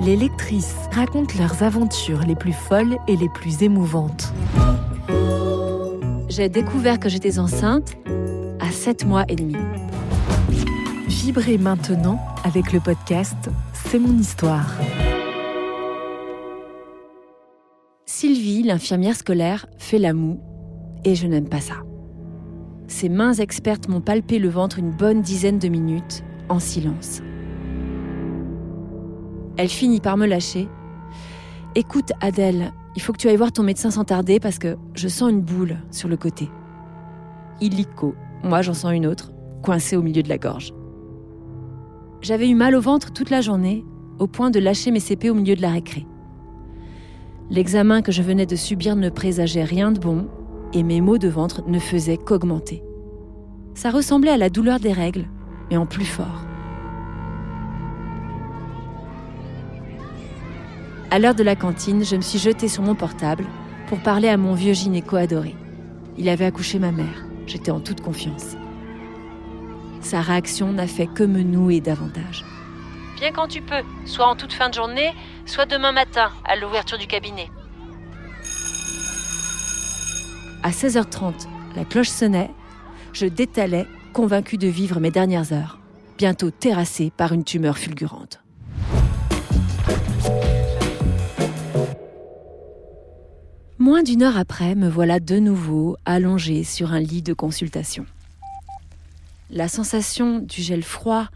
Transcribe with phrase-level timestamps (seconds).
[0.00, 4.32] Les lectrices racontent leurs aventures les plus folles et les plus émouvantes.
[6.28, 7.96] J'ai découvert que j'étais enceinte
[8.60, 9.56] à 7 mois et demi.
[11.08, 14.72] Vibrez maintenant avec le podcast C'est mon histoire.
[18.06, 20.40] Sylvie, l'infirmière scolaire, fait la moue
[21.04, 21.82] et je n'aime pas ça.
[22.86, 27.20] Ses mains expertes m'ont palpé le ventre une bonne dizaine de minutes en silence.
[29.58, 30.68] Elle finit par me lâcher.
[31.74, 35.08] Écoute, Adèle, il faut que tu ailles voir ton médecin sans tarder parce que je
[35.08, 36.48] sens une boule sur le côté.
[37.60, 38.14] Illico,
[38.44, 39.32] moi j'en sens une autre,
[39.62, 40.72] coincée au milieu de la gorge.
[42.20, 43.84] J'avais eu mal au ventre toute la journée,
[44.20, 46.06] au point de lâcher mes CP au milieu de la récré.
[47.50, 50.28] L'examen que je venais de subir ne présageait rien de bon
[50.72, 52.84] et mes maux de ventre ne faisaient qu'augmenter.
[53.74, 55.26] Ça ressemblait à la douleur des règles,
[55.68, 56.47] mais en plus fort.
[61.10, 63.46] À l'heure de la cantine, je me suis jetée sur mon portable
[63.86, 65.56] pour parler à mon vieux gynéco adoré.
[66.18, 67.24] Il avait accouché ma mère.
[67.46, 68.56] J'étais en toute confiance.
[70.02, 72.44] Sa réaction n'a fait que me nouer davantage.
[73.18, 75.14] Viens quand tu peux, soit en toute fin de journée,
[75.46, 77.50] soit demain matin, à l'ouverture du cabinet.
[80.62, 82.50] À 16h30, la cloche sonnait.
[83.14, 85.78] Je détalais, convaincu de vivre mes dernières heures,
[86.18, 88.40] bientôt terrassée par une tumeur fulgurante.
[93.88, 98.04] Moins d'une heure après, me voilà de nouveau allongée sur un lit de consultation.
[99.50, 101.28] La sensation du gel froid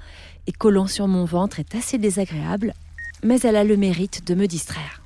[0.46, 2.74] et collant sur mon ventre est assez désagréable,
[3.22, 5.02] mais elle a le mérite de me distraire.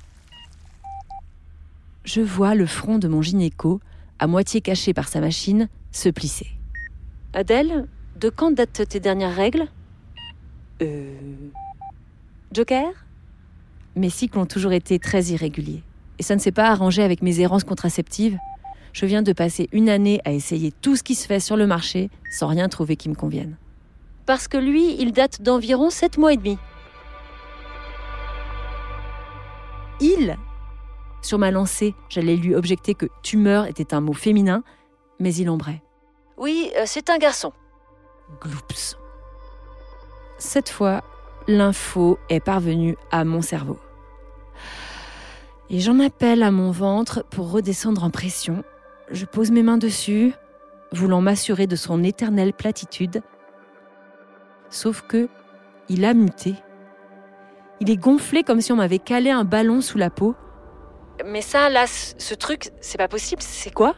[2.03, 3.79] Je vois le front de mon gynéco,
[4.19, 6.47] à moitié caché par sa machine, se plisser.
[7.31, 7.87] Adèle,
[8.19, 9.67] de quand datent tes dernières règles?
[10.81, 11.15] Euh.
[12.51, 12.91] Joker?
[13.95, 15.83] Mes cycles ont toujours été très irréguliers.
[16.19, 18.37] Et ça ne s'est pas arrangé avec mes errances contraceptives.
[18.93, 21.67] Je viens de passer une année à essayer tout ce qui se fait sur le
[21.67, 23.57] marché sans rien trouver qui me convienne.
[24.25, 26.57] Parce que lui, il date d'environ 7 mois et demi.
[29.99, 30.35] Il
[31.21, 34.63] Sur ma lancée, j'allais lui objecter que tumeur était un mot féminin,
[35.19, 35.81] mais il ombrait.
[36.37, 37.51] Oui, euh, c'est un garçon.
[38.41, 38.97] Gloops.
[40.37, 41.03] Cette fois,
[41.47, 43.79] l'info est parvenue à mon cerveau.
[45.69, 48.63] Et j'en appelle à mon ventre pour redescendre en pression.
[49.11, 50.33] Je pose mes mains dessus,
[50.91, 53.21] voulant m'assurer de son éternelle platitude.
[54.69, 55.29] Sauf que
[55.89, 56.55] il a muté.
[57.79, 60.35] Il est gonflé comme si on m'avait calé un ballon sous la peau.
[61.25, 63.95] Mais ça, là, ce truc, c'est pas possible, c'est quoi?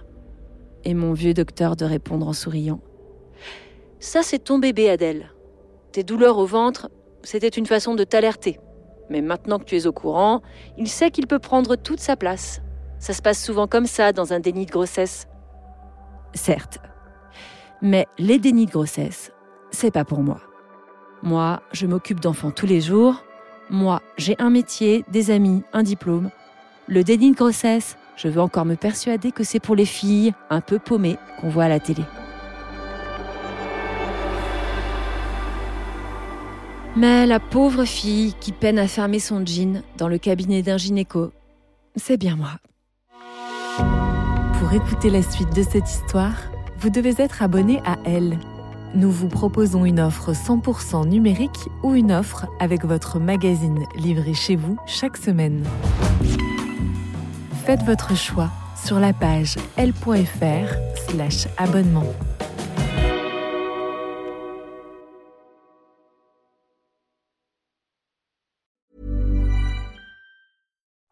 [0.83, 2.81] Et mon vieux docteur de répondre en souriant.
[3.99, 5.31] Ça, c'est ton bébé, Adèle.
[5.91, 6.89] Tes douleurs au ventre,
[7.23, 8.59] c'était une façon de t'alerter.
[9.09, 10.41] Mais maintenant que tu es au courant,
[10.77, 12.61] il sait qu'il peut prendre toute sa place.
[12.99, 15.27] Ça se passe souvent comme ça dans un déni de grossesse.
[16.33, 16.79] Certes.
[17.81, 19.31] Mais les dénis de grossesse,
[19.71, 20.41] c'est pas pour moi.
[21.23, 23.23] Moi, je m'occupe d'enfants tous les jours.
[23.69, 26.29] Moi, j'ai un métier, des amis, un diplôme.
[26.87, 30.61] Le déni de grossesse, je veux encore me persuader que c'est pour les filles un
[30.61, 32.03] peu paumées qu'on voit à la télé.
[36.95, 41.31] Mais la pauvre fille qui peine à fermer son jean dans le cabinet d'un gynéco,
[41.95, 42.51] c'est bien moi.
[44.59, 46.35] Pour écouter la suite de cette histoire,
[46.79, 48.37] vous devez être abonné à Elle.
[48.95, 54.55] Nous vous proposons une offre 100% numérique ou une offre avec votre magazine livré chez
[54.55, 55.63] vous chaque semaine.
[57.65, 58.49] Faites votre choix
[58.83, 61.47] sur la page l.fr/slash